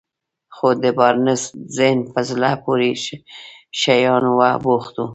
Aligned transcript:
خو 0.55 0.67
د 0.83 0.85
بارنس 0.97 1.43
ذهن 1.77 1.99
په 2.13 2.19
زړه 2.29 2.49
پورې 2.63 2.89
شيانو 3.81 4.31
بوخت 4.63 4.95
و. 4.99 5.03